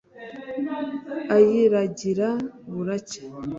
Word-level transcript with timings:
ayiragira 1.35 2.29
buracya 2.71 3.21